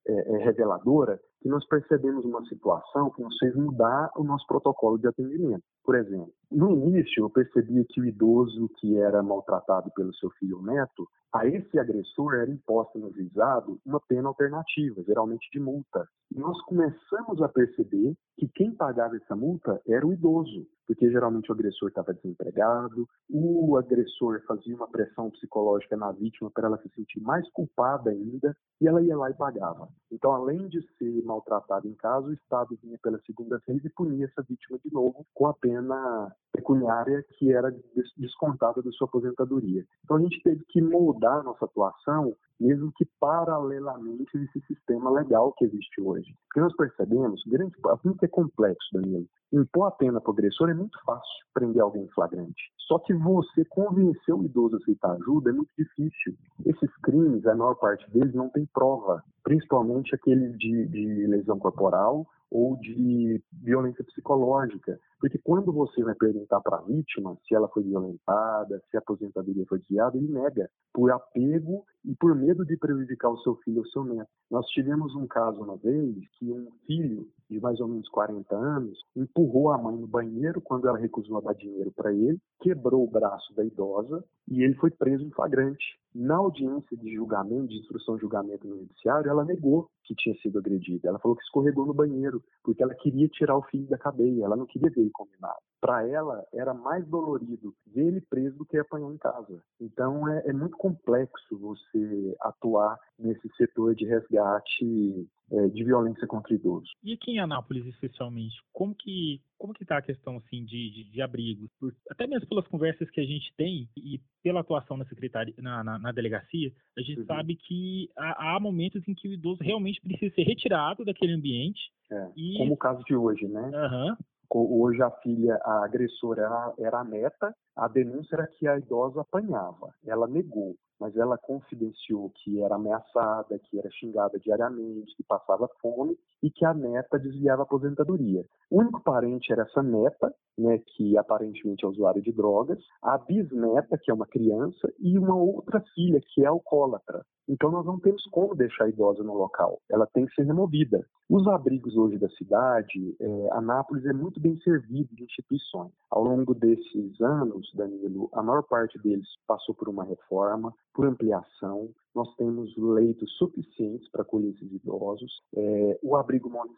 é, 0.07 0.13
é, 0.13 0.37
reveladora 0.43 1.19
que 1.41 1.49
nós 1.49 1.67
percebemos 1.67 2.23
uma 2.23 2.45
situação 2.45 3.09
que 3.09 3.21
nos 3.21 3.35
fez 3.39 3.55
mudar 3.55 4.11
o 4.15 4.23
nosso 4.23 4.45
protocolo 4.45 4.97
de 4.97 5.07
atendimento. 5.07 5.63
Por 5.83 5.95
exemplo, 5.95 6.31
no 6.51 6.71
início 6.71 7.23
eu 7.23 7.29
percebia 7.29 7.83
que 7.89 7.99
o 7.99 8.05
idoso 8.05 8.69
que 8.79 8.97
era 8.97 9.23
maltratado 9.23 9.91
pelo 9.95 10.13
seu 10.15 10.29
filho 10.31 10.57
ou 10.57 10.63
neto, 10.63 11.07
a 11.33 11.47
esse 11.47 11.79
agressor 11.79 12.35
era 12.35 12.51
imposta 12.51 12.99
no 12.99 13.11
juizado 13.11 13.79
uma 13.85 13.99
pena 14.01 14.27
alternativa, 14.27 15.01
geralmente 15.03 15.49
de 15.51 15.59
multa. 15.59 16.05
E 16.31 16.39
nós 16.39 16.61
começamos 16.65 17.41
a 17.41 17.49
perceber 17.49 18.15
que 18.37 18.47
quem 18.49 18.75
pagava 18.75 19.15
essa 19.15 19.30
multa 19.35 19.81
era 19.85 20.05
o 20.05 20.13
idoso, 20.13 20.67
porque 20.91 21.09
geralmente 21.09 21.49
o 21.49 21.53
agressor 21.53 21.87
estava 21.87 22.13
desempregado, 22.13 23.07
o 23.29 23.77
agressor 23.77 24.41
fazia 24.45 24.75
uma 24.75 24.89
pressão 24.89 25.29
psicológica 25.31 25.95
na 25.95 26.11
vítima 26.11 26.51
para 26.51 26.67
ela 26.67 26.77
se 26.79 26.89
sentir 26.89 27.21
mais 27.21 27.49
culpada 27.51 28.09
ainda, 28.09 28.53
e 28.81 28.87
ela 28.89 29.01
ia 29.01 29.15
lá 29.15 29.29
e 29.29 29.33
pagava. 29.33 29.87
Então, 30.11 30.33
além 30.33 30.67
de 30.67 30.81
ser 30.97 31.23
maltratada 31.23 31.87
em 31.87 31.93
casa, 31.93 32.27
o 32.27 32.33
Estado 32.33 32.77
vinha 32.83 32.99
pela 33.01 33.21
segunda 33.21 33.61
vez 33.65 33.83
e 33.85 33.89
punia 33.89 34.25
essa 34.25 34.41
vítima 34.41 34.77
de 34.83 34.91
novo 34.93 35.25
com 35.33 35.47
a 35.47 35.53
pena 35.53 36.35
pecuniária 36.51 37.23
que 37.37 37.53
era 37.53 37.73
descontada 38.17 38.81
da 38.81 38.91
sua 38.91 39.07
aposentadoria. 39.07 39.85
Então, 40.03 40.17
a 40.17 40.21
gente 40.21 40.43
teve 40.43 40.61
que 40.67 40.81
moldar 40.81 41.41
nossa 41.41 41.63
atuação 41.63 42.35
mesmo 42.59 42.91
que 42.95 43.05
paralelamente 43.19 44.37
a 44.37 44.41
esse 44.43 44.61
sistema 44.67 45.09
legal 45.09 45.51
que 45.53 45.65
existe 45.65 45.99
hoje. 45.99 46.31
Porque 46.47 46.59
nós 46.59 46.75
percebemos, 46.75 47.41
grande, 47.47 47.75
que 48.19 48.25
é 48.25 48.27
complexo, 48.27 48.87
Danilo, 48.93 49.27
impor 49.51 49.87
a 49.87 49.91
pena 49.91 50.21
para 50.21 50.29
o 50.29 50.33
agressor 50.33 50.69
é 50.69 50.73
muito 50.73 50.97
fácil 51.05 51.45
prender 51.53 51.81
alguém 51.81 52.03
em 52.03 52.09
flagrante. 52.09 52.71
Só 52.87 52.99
que 52.99 53.13
você 53.13 53.65
convencer 53.65 54.33
o 54.33 54.43
idoso 54.43 54.75
a 54.75 54.79
aceitar 54.79 55.11
ajuda 55.11 55.49
é 55.49 55.53
muito 55.53 55.71
difícil. 55.77 56.35
Esses 56.65 56.95
crimes, 56.97 57.45
a 57.45 57.55
maior 57.55 57.75
parte 57.75 58.09
deles 58.11 58.33
não 58.33 58.49
tem 58.49 58.65
prova, 58.73 59.23
principalmente 59.43 60.13
aquele 60.15 60.49
de, 60.57 60.87
de 60.87 61.27
lesão 61.27 61.57
corporal 61.59 62.25
ou 62.49 62.75
de 62.77 63.41
violência 63.63 64.03
psicológica. 64.03 64.99
Porque 65.21 65.37
quando 65.37 65.71
você 65.71 66.03
vai 66.03 66.15
perguntar 66.15 66.59
para 66.61 66.77
a 66.77 66.81
vítima 66.81 67.37
se 67.47 67.53
ela 67.53 67.67
foi 67.67 67.83
violentada, 67.83 68.81
se 68.89 68.97
a 68.97 68.99
aposentadoria 68.99 69.63
foi 69.69 69.77
desviada, 69.77 70.17
ele 70.17 70.27
nega, 70.27 70.67
por 70.91 71.11
apego 71.11 71.85
e 72.03 72.15
por 72.15 72.35
medo 72.35 72.65
de 72.65 72.75
prejudicar 72.75 73.29
o 73.29 73.37
seu 73.41 73.55
filho 73.57 73.81
ou 73.81 73.85
seu 73.85 74.03
neto. 74.03 74.27
Nós 74.49 74.65
tivemos 74.69 75.15
um 75.15 75.27
caso 75.27 75.61
uma 75.61 75.77
vez 75.77 76.15
que 76.39 76.51
um 76.51 76.71
filho 76.87 77.27
de 77.51 77.59
mais 77.59 77.79
ou 77.79 77.87
menos 77.87 78.09
40 78.09 78.55
anos 78.55 78.97
empurrou 79.15 79.71
a 79.71 79.77
mãe 79.77 79.95
no 79.95 80.07
banheiro 80.07 80.59
quando 80.59 80.87
ela 80.87 80.97
recusou 80.97 81.37
a 81.37 81.41
dar 81.41 81.53
dinheiro 81.53 81.91
para 81.91 82.11
ele, 82.11 82.39
quebrou 82.59 83.03
o 83.03 83.09
braço 83.09 83.53
da 83.53 83.63
idosa 83.63 84.23
e 84.49 84.63
ele 84.63 84.73
foi 84.75 84.89
preso 84.89 85.23
em 85.23 85.31
flagrante. 85.31 85.99
Na 86.15 86.35
audiência 86.35 86.97
de 86.97 87.13
julgamento, 87.13 87.67
de 87.67 87.79
instrução 87.79 88.15
de 88.15 88.21
julgamento 88.21 88.67
no 88.67 88.79
judiciário, 88.79 89.29
ela 89.29 89.45
negou 89.45 89.89
que 90.03 90.15
tinha 90.15 90.35
sido 90.35 90.59
agredida. 90.59 91.07
Ela 91.07 91.19
falou 91.19 91.37
que 91.37 91.43
escorregou 91.43 91.85
no 91.85 91.93
banheiro, 91.93 92.43
porque 92.63 92.83
ela 92.83 92.95
queria 92.95 93.27
tirar 93.29 93.57
o 93.57 93.63
filho 93.63 93.87
da 93.87 93.97
cadeia, 93.97 94.43
ela 94.43 94.57
não 94.57 94.65
queria 94.65 94.89
ver 94.89 95.01
ele 95.11 95.13
condenado. 95.13 95.59
Para 95.79 96.07
ela, 96.07 96.45
era 96.53 96.73
mais 96.73 97.05
dolorido 97.07 97.75
ver 97.87 98.07
ele 98.07 98.21
preso 98.21 98.57
do 98.57 98.65
que 98.65 98.77
apanhar 98.77 99.11
em 99.11 99.17
casa. 99.17 99.61
Então, 99.79 100.27
é, 100.27 100.47
é 100.47 100.53
muito 100.53 100.77
complexo 100.77 101.57
você 101.57 102.35
atuar 102.41 102.97
nesse 103.19 103.47
setor 103.55 103.95
de 103.95 104.05
resgate 104.05 105.27
é, 105.51 105.67
de 105.67 105.83
violência 105.83 106.25
contra 106.27 106.53
idosos. 106.53 106.89
E 107.03 107.13
aqui 107.13 107.31
em 107.31 107.39
Anápolis, 107.39 107.85
especialmente, 107.87 108.55
como 108.71 108.95
que 108.95 109.41
como 109.57 109.75
que 109.75 109.83
está 109.83 109.97
a 109.97 110.01
questão 110.01 110.37
assim 110.37 110.65
de, 110.65 110.89
de, 110.89 111.11
de 111.11 111.21
abrigos? 111.21 111.69
Por, 111.79 111.93
até 112.09 112.25
mesmo 112.25 112.47
pelas 112.47 112.67
conversas 112.67 113.07
que 113.11 113.21
a 113.21 113.25
gente 113.25 113.53
tem 113.55 113.87
e 113.95 114.19
pela 114.41 114.61
atuação 114.61 114.97
na 114.97 115.05
secretaria, 115.05 115.53
na, 115.59 115.83
na, 115.83 115.99
na 115.99 116.11
delegacia, 116.11 116.71
a 116.97 117.01
gente 117.01 117.19
uhum. 117.19 117.25
sabe 117.27 117.55
que 117.55 118.09
há, 118.17 118.55
há, 118.55 118.59
momentos 118.59 119.07
em 119.07 119.13
que 119.13 119.27
o 119.27 119.33
idoso 119.33 119.61
realmente 119.61 120.01
precisa 120.01 120.33
ser 120.33 120.43
retirado 120.43 121.05
daquele 121.05 121.33
ambiente. 121.33 121.79
É, 122.11 122.31
e... 122.35 122.57
Como 122.57 122.73
o 122.73 122.77
caso 122.77 123.03
de 123.03 123.15
hoje, 123.15 123.47
né? 123.47 123.61
Uhum. 123.61 124.15
Hoje 124.53 125.01
a 125.01 125.09
filha, 125.09 125.57
a 125.63 125.85
agressora 125.85 126.73
era, 126.77 126.99
a 126.99 127.03
neta, 127.05 127.55
a 127.73 127.87
denúncia 127.87 128.35
era 128.35 128.47
que 128.47 128.67
a 128.67 128.77
idosa 128.77 129.21
apanhava. 129.21 129.93
Ela 130.05 130.27
negou 130.27 130.75
mas 131.01 131.17
ela 131.17 131.35
confidenciou 131.35 132.29
que 132.29 132.61
era 132.61 132.75
ameaçada, 132.75 133.57
que 133.57 133.79
era 133.79 133.89
xingada 133.89 134.37
diariamente, 134.37 135.15
que 135.17 135.23
passava 135.23 135.67
fome 135.81 136.15
e 136.43 136.51
que 136.51 136.63
a 136.63 136.75
neta 136.75 137.17
desviava 137.17 137.63
a 137.63 137.65
aposentadoria. 137.65 138.45
O 138.69 138.79
único 138.79 139.01
parente 139.01 139.51
era 139.51 139.63
essa 139.63 139.81
neta, 139.81 140.31
né, 140.55 140.77
que 140.77 141.17
aparentemente 141.17 141.83
é 141.83 141.87
usuária 141.87 142.21
de 142.21 142.31
drogas, 142.31 142.77
a 143.01 143.17
bisneta, 143.17 143.97
que 143.97 144.11
é 144.11 144.13
uma 144.13 144.27
criança, 144.27 144.93
e 144.99 145.17
uma 145.17 145.35
outra 145.35 145.81
filha, 145.95 146.21
que 146.23 146.43
é 146.43 146.45
alcoólatra. 146.45 147.25
Então 147.49 147.71
nós 147.71 147.85
não 147.85 147.99
temos 147.99 148.23
como 148.31 148.55
deixar 148.55 148.85
a 148.85 148.89
idosa 148.89 149.23
no 149.23 149.33
local, 149.33 149.81
ela 149.89 150.07
tem 150.13 150.25
que 150.27 150.35
ser 150.35 150.43
removida. 150.43 151.03
Os 151.29 151.47
abrigos 151.47 151.95
hoje 151.97 152.17
da 152.17 152.29
cidade, 152.29 153.15
é, 153.19 153.47
Anápolis 153.53 154.05
é 154.05 154.13
muito 154.13 154.39
bem 154.39 154.55
servido 154.57 155.15
de 155.15 155.23
instituições. 155.23 155.91
Ao 156.09 156.23
longo 156.23 156.53
desses 156.53 157.19
anos, 157.21 157.71
Danilo, 157.73 158.29
a 158.33 158.43
maior 158.43 158.63
parte 158.63 158.99
deles 158.99 159.27
passou 159.47 159.73
por 159.73 159.89
uma 159.89 160.03
reforma, 160.03 160.73
por 160.93 161.05
ampliação, 161.05 161.89
nós 162.15 162.33
temos 162.35 162.75
leitos 162.77 163.31
suficientes 163.37 164.09
para 164.11 164.21
acolher 164.21 164.49
esses 164.49 164.71
idosos. 164.71 165.31
É, 165.55 165.99
o 166.03 166.15
abrigo 166.15 166.49
Monte 166.49 166.71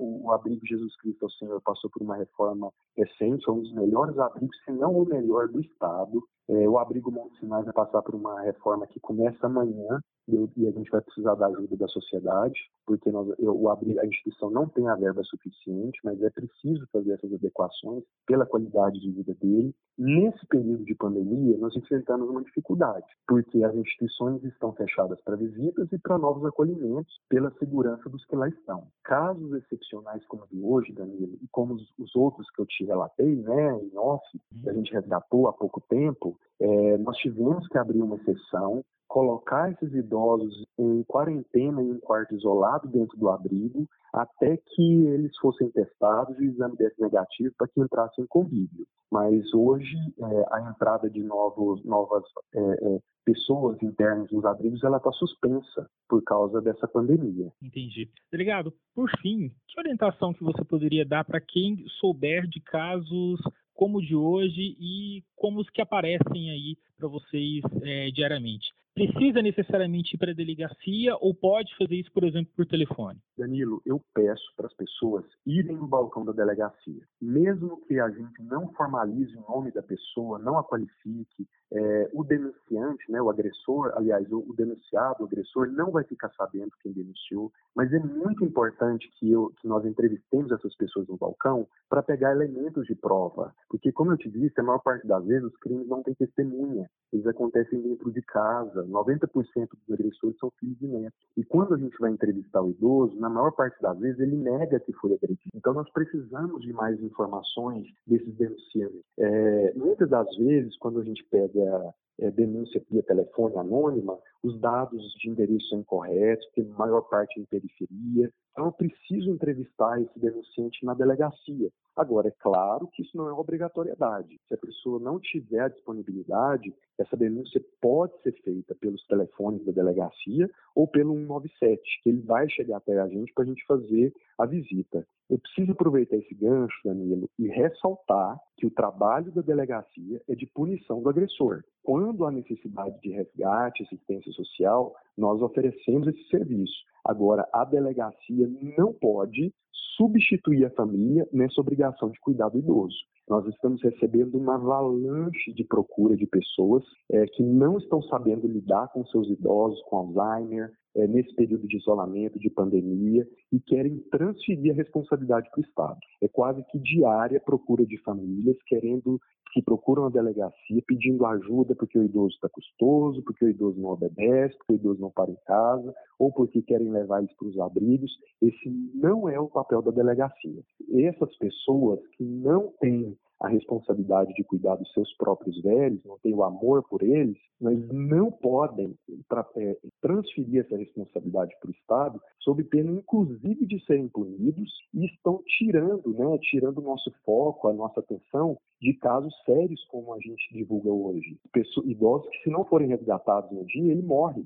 o, 0.00 0.26
o 0.26 0.32
abrigo 0.32 0.66
Jesus 0.66 0.96
Cristo 0.96 1.24
ao 1.24 1.30
Senhor 1.30 1.60
passou 1.62 1.90
por 1.90 2.02
uma 2.02 2.16
reforma 2.16 2.70
recente, 2.96 3.48
é 3.48 3.52
um 3.52 3.60
dos 3.60 3.72
melhores 3.72 4.18
abrigos, 4.18 4.56
se 4.64 4.72
não 4.72 4.92
o 4.92 5.04
melhor 5.04 5.48
do 5.48 5.60
estado. 5.60 6.22
É, 6.48 6.68
o 6.68 6.78
abrigo 6.78 7.10
Monte 7.10 7.38
Sinai 7.40 7.64
vai 7.64 7.72
passar 7.72 8.02
por 8.02 8.14
uma 8.14 8.40
reforma 8.42 8.86
que 8.86 9.00
começa 9.00 9.46
amanhã 9.46 10.00
e 10.28 10.66
a 10.66 10.70
gente 10.72 10.90
vai 10.90 11.00
precisar 11.00 11.36
da 11.36 11.46
ajuda 11.46 11.76
da 11.76 11.86
sociedade, 11.86 12.58
porque 12.84 13.10
nós, 13.10 13.28
eu, 13.38 13.56
o 13.56 13.68
abrigo, 13.68 14.00
a 14.00 14.06
instituição 14.06 14.50
não 14.50 14.68
tem 14.68 14.88
a 14.88 14.96
verba 14.96 15.22
suficiente, 15.22 16.00
mas 16.02 16.20
é 16.20 16.30
preciso 16.30 16.84
fazer 16.92 17.12
essas 17.12 17.32
adequações 17.32 18.02
pela 18.26 18.44
qualidade 18.44 18.98
de 19.00 19.10
vida 19.12 19.34
dele. 19.34 19.72
Nesse 19.96 20.44
período 20.46 20.84
de 20.84 20.94
pandemia, 20.94 21.56
nós 21.58 21.76
enfrentamos 21.76 22.28
uma 22.28 22.42
dificuldade, 22.42 23.06
porque 23.26 23.62
as 23.62 23.74
instituições 23.74 24.42
estão 24.44 24.72
fechadas 24.76 25.20
para 25.22 25.36
visitas 25.36 25.90
e 25.92 25.98
para 25.98 26.18
novos 26.18 26.44
acolhimentos 26.44 27.20
pela 27.28 27.50
segurança 27.58 28.08
dos 28.08 28.24
que 28.26 28.36
lá 28.36 28.48
estão. 28.48 28.86
Casos 29.02 29.52
excepcionais 29.54 30.24
como 30.26 30.44
o 30.44 30.46
de 30.48 30.62
hoje, 30.62 30.92
Danilo, 30.92 31.36
e 31.42 31.48
como 31.50 31.74
os, 31.74 31.92
os 31.98 32.14
outros 32.14 32.48
que 32.50 32.60
eu 32.60 32.66
te 32.66 32.84
relatei, 32.84 33.36
né, 33.36 33.80
em 33.82 33.96
off, 33.96 34.24
que 34.62 34.68
a 34.68 34.72
gente 34.72 34.92
resgatou 34.92 35.48
há 35.48 35.52
pouco 35.52 35.80
tempo, 35.88 36.38
é, 36.60 36.98
nós 36.98 37.16
tivemos 37.18 37.66
que 37.68 37.78
abrir 37.78 38.02
uma 38.02 38.16
exceção, 38.16 38.84
colocar 39.16 39.72
esses 39.72 39.94
idosos 39.94 40.66
em 40.78 41.02
quarentena 41.04 41.80
em 41.80 41.90
um 41.90 41.98
quarto 41.98 42.34
isolado 42.34 42.86
dentro 42.86 43.16
do 43.16 43.30
abrigo, 43.30 43.88
até 44.12 44.58
que 44.58 45.06
eles 45.06 45.34
fossem 45.38 45.70
testados 45.70 46.38
e 46.38 46.42
o 46.42 46.50
exame 46.50 46.76
desse 46.76 47.00
negativo 47.00 47.54
para 47.56 47.66
que 47.66 47.80
entrassem 47.80 48.24
em 48.24 48.26
convívio. 48.26 48.86
Mas 49.10 49.54
hoje 49.54 49.96
é, 50.20 50.44
a 50.52 50.70
entrada 50.70 51.08
de 51.08 51.22
novos, 51.22 51.82
novas 51.82 52.24
é, 52.54 52.60
é, 52.60 53.00
pessoas 53.24 53.82
internas 53.82 54.30
nos 54.30 54.44
abrigos 54.44 54.84
ela 54.84 54.98
está 54.98 55.10
suspensa 55.12 55.88
por 56.06 56.22
causa 56.22 56.60
dessa 56.60 56.86
pandemia. 56.86 57.50
Entendi. 57.62 58.10
Delegado, 58.30 58.70
por 58.94 59.08
fim, 59.22 59.48
que 59.66 59.80
orientação 59.80 60.34
que 60.34 60.44
você 60.44 60.62
poderia 60.62 61.06
dar 61.06 61.24
para 61.24 61.40
quem 61.40 61.86
souber 62.00 62.46
de 62.46 62.60
casos 62.60 63.40
como 63.72 63.96
o 63.96 64.02
de 64.02 64.14
hoje 64.14 64.76
e 64.78 65.24
como 65.34 65.60
os 65.60 65.70
que 65.70 65.80
aparecem 65.80 66.50
aí 66.50 66.76
para 66.98 67.08
vocês 67.08 67.62
é, 67.80 68.10
diariamente? 68.10 68.75
Precisa 68.96 69.42
necessariamente 69.42 70.14
ir 70.14 70.18
para 70.18 70.30
a 70.30 70.34
delegacia 70.34 71.14
ou 71.20 71.34
pode 71.34 71.76
fazer 71.76 71.96
isso, 71.96 72.10
por 72.14 72.24
exemplo, 72.24 72.50
por 72.56 72.64
telefone? 72.64 73.20
Danilo, 73.36 73.82
eu 73.84 74.00
peço 74.14 74.42
para 74.56 74.68
as 74.68 74.72
pessoas 74.72 75.22
irem 75.44 75.76
no 75.76 75.86
balcão 75.86 76.24
da 76.24 76.32
delegacia. 76.32 77.02
Mesmo 77.20 77.82
que 77.82 78.00
a 78.00 78.08
gente 78.08 78.42
não 78.42 78.72
formalize 78.72 79.36
o 79.36 79.42
nome 79.42 79.70
da 79.70 79.82
pessoa, 79.82 80.38
não 80.38 80.56
a 80.56 80.64
qualifique, 80.64 81.46
é, 81.72 82.10
o 82.14 82.24
denunciante, 82.24 83.10
né, 83.10 83.20
o 83.20 83.28
agressor, 83.28 83.92
aliás, 83.96 84.30
o, 84.32 84.38
o, 84.38 84.54
denunciado, 84.54 85.22
o 85.22 85.26
agressor, 85.26 85.68
não 85.72 85.90
vai 85.90 86.04
ficar 86.04 86.30
sabendo 86.30 86.70
quem 86.80 86.92
denunciou, 86.92 87.52
mas 87.74 87.92
é 87.92 87.98
muito 87.98 88.44
importante 88.44 89.10
que, 89.18 89.30
eu, 89.30 89.52
que 89.60 89.66
nós 89.66 89.84
entrevistemos 89.84 90.50
essas 90.52 90.74
pessoas 90.76 91.06
no 91.08 91.16
balcão 91.16 91.66
para 91.88 92.02
pegar 92.02 92.32
elementos 92.32 92.86
de 92.86 92.94
prova, 92.94 93.52
porque, 93.68 93.92
como 93.92 94.12
eu 94.12 94.16
te 94.16 94.30
disse, 94.30 94.58
a 94.60 94.62
maior 94.62 94.78
parte 94.78 95.06
das 95.06 95.24
vezes 95.24 95.44
os 95.44 95.56
crimes 95.58 95.88
não 95.88 96.02
têm 96.02 96.14
testemunha, 96.14 96.88
eles 97.12 97.26
acontecem 97.26 97.82
dentro 97.82 98.12
de 98.12 98.22
casa, 98.22 98.85
90% 98.86 99.68
dos 99.70 99.92
agressores 99.92 100.36
são 100.38 100.50
filhos 100.58 100.78
de 100.78 100.86
netos. 100.86 101.18
E 101.36 101.44
quando 101.44 101.74
a 101.74 101.78
gente 101.78 101.96
vai 101.98 102.10
entrevistar 102.10 102.62
o 102.62 102.70
idoso, 102.70 103.18
na 103.18 103.28
maior 103.28 103.52
parte 103.52 103.80
das 103.80 103.98
vezes 103.98 104.20
ele 104.20 104.36
nega 104.36 104.80
que 104.80 104.92
foi 104.94 105.14
agredido. 105.14 105.50
Então 105.54 105.72
nós 105.72 105.90
precisamos 105.90 106.62
de 106.62 106.72
mais 106.72 107.00
informações 107.02 107.86
desses 108.06 108.34
denunciantes. 108.36 109.00
É, 109.18 109.72
muitas 109.74 110.08
das 110.08 110.28
vezes, 110.36 110.76
quando 110.78 111.00
a 111.00 111.04
gente 111.04 111.24
pega 111.24 111.94
é, 112.18 112.30
denúncia 112.30 112.82
via 112.90 113.02
telefone 113.02 113.56
anônima, 113.56 114.18
os 114.42 114.58
dados 114.60 115.02
de 115.20 115.28
endereço 115.28 115.68
são 115.68 115.80
incorretos, 115.80 116.46
tem 116.54 116.64
maior 116.64 117.02
parte 117.02 117.38
em 117.40 117.44
periferia. 117.44 118.30
Então, 118.52 118.66
eu 118.66 118.72
preciso 118.72 119.30
entrevistar 119.30 120.00
esse 120.00 120.18
denunciante 120.18 120.84
na 120.84 120.94
delegacia. 120.94 121.70
Agora, 121.94 122.28
é 122.28 122.34
claro 122.38 122.88
que 122.92 123.02
isso 123.02 123.16
não 123.16 123.28
é 123.28 123.32
obrigatoriedade. 123.32 124.38
Se 124.48 124.54
a 124.54 124.58
pessoa 124.58 124.98
não 124.98 125.18
tiver 125.18 125.60
a 125.60 125.68
disponibilidade, 125.68 126.74
essa 126.98 127.16
denúncia 127.16 127.62
pode 127.80 128.12
ser 128.22 128.32
feita 128.42 128.74
pelos 128.74 129.04
telefones 129.06 129.64
da 129.64 129.72
delegacia 129.72 130.48
ou 130.74 130.86
pelo 130.86 131.14
197, 131.14 131.80
que 132.02 132.08
ele 132.08 132.20
vai 132.22 132.48
chegar 132.48 132.78
até 132.78 132.98
a 132.98 133.08
gente 133.08 133.32
para 133.34 133.44
a 133.44 133.46
gente 133.46 133.64
fazer 133.66 134.12
a 134.38 134.46
visita. 134.46 135.06
Eu 135.28 135.38
preciso 135.38 135.72
aproveitar 135.72 136.16
esse 136.16 136.34
gancho, 136.34 136.76
Danilo, 136.84 137.28
e 137.38 137.48
ressaltar 137.48 138.38
que 138.56 138.66
o 138.66 138.70
trabalho 138.70 139.32
da 139.32 139.42
delegacia 139.42 140.22
é 140.28 140.34
de 140.34 140.46
punição 140.46 141.02
do 141.02 141.08
agressor. 141.08 141.64
Quando 141.82 142.24
há 142.24 142.30
necessidade 142.30 143.00
de 143.00 143.10
resgate, 143.10 143.82
assistência 143.82 144.30
social, 144.32 144.94
nós 145.16 145.42
oferecemos 145.42 146.06
esse 146.06 146.28
serviço. 146.28 146.74
Agora, 147.04 147.48
a 147.52 147.64
delegacia 147.64 148.48
não 148.76 148.92
pode 148.92 149.52
substituir 149.96 150.64
a 150.64 150.70
família 150.70 151.26
nessa 151.32 151.60
obrigação 151.60 152.10
de 152.10 152.20
cuidar 152.20 152.48
do 152.50 152.58
idoso. 152.58 152.96
Nós 153.28 153.46
estamos 153.46 153.82
recebendo 153.82 154.36
uma 154.36 154.54
avalanche 154.54 155.52
de 155.52 155.64
procura 155.64 156.16
de 156.16 156.26
pessoas 156.26 156.84
é, 157.10 157.26
que 157.26 157.42
não 157.42 157.78
estão 157.78 158.00
sabendo 158.02 158.46
lidar 158.46 158.88
com 158.92 159.04
seus 159.06 159.28
idosos, 159.28 159.82
com 159.88 159.96
Alzheimer, 159.96 160.70
é, 160.96 161.06
nesse 161.06 161.34
período 161.34 161.68
de 161.68 161.76
isolamento, 161.76 162.38
de 162.38 162.50
pandemia, 162.50 163.26
e 163.52 163.60
querem 163.60 163.98
transferir 164.10 164.72
a 164.72 164.76
responsabilidade 164.76 165.48
para 165.50 165.60
o 165.60 165.64
Estado. 165.64 165.98
É 166.22 166.28
quase 166.28 166.64
que 166.70 166.78
diária 166.78 167.40
procura 167.40 167.84
de 167.84 167.98
famílias 167.98 168.56
querendo 168.66 169.20
que 169.52 169.62
procuram 169.62 170.04
a 170.04 170.10
delegacia 170.10 170.82
pedindo 170.86 171.24
ajuda 171.24 171.74
porque 171.74 171.98
o 171.98 172.04
idoso 172.04 172.34
está 172.34 172.48
custoso, 172.48 173.22
porque 173.22 173.44
o 173.44 173.48
idoso 173.48 173.80
não 173.80 173.90
obedece, 173.90 174.54
porque 174.58 174.74
o 174.74 174.76
idoso 174.76 175.00
não 175.00 175.10
para 175.10 175.30
em 175.30 175.38
casa, 175.46 175.94
ou 176.18 176.30
porque 176.30 176.60
querem 176.60 176.90
levar 176.90 177.20
eles 177.20 177.34
para 177.36 177.48
os 177.48 177.58
abrigos. 177.58 178.10
Esse 178.42 178.68
não 178.94 179.28
é 179.28 179.40
o 179.40 179.48
papel 179.48 179.80
da 179.80 179.90
delegacia. 179.90 180.62
Essas 180.92 181.34
pessoas 181.38 182.00
que 182.16 182.24
não 182.24 182.72
têm 182.80 183.16
a 183.40 183.48
responsabilidade 183.48 184.32
de 184.34 184.44
cuidar 184.44 184.76
dos 184.76 184.90
seus 184.92 185.12
próprios 185.16 185.60
velhos, 185.62 186.02
não 186.04 186.18
têm 186.18 186.34
o 186.34 186.42
amor 186.42 186.82
por 186.88 187.02
eles, 187.02 187.36
mas 187.60 187.78
não 187.88 188.30
podem 188.30 188.94
tra 189.28 189.46
é, 189.56 189.76
transferir 190.00 190.64
essa 190.64 190.76
responsabilidade 190.76 191.54
para 191.60 191.68
o 191.68 191.72
Estado, 191.72 192.20
sob 192.40 192.62
pena, 192.64 192.90
inclusive, 192.90 193.66
de 193.66 193.84
serem 193.84 194.08
punidos, 194.08 194.70
e 194.94 195.06
estão 195.06 195.42
tirando, 195.58 196.08
né, 196.14 196.38
tirando 196.40 196.78
o 196.78 196.82
nosso 196.82 197.10
foco, 197.24 197.68
a 197.68 197.72
nossa 197.72 198.00
atenção 198.00 198.56
de 198.80 198.94
casos 198.94 199.34
sérios 199.44 199.84
como 199.86 200.14
a 200.14 200.18
gente 200.18 200.52
divulga 200.52 200.90
hoje. 200.90 201.38
Idosos 201.84 202.28
que, 202.30 202.42
se 202.44 202.50
não 202.50 202.64
forem 202.64 202.88
resgatados 202.88 203.50
no 203.50 203.64
dia, 203.66 203.92
ele 203.92 204.02
morre. 204.02 204.44